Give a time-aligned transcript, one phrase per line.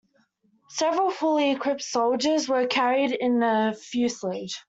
[0.69, 4.59] Several fully equipped soldiers were carried in the fuselage.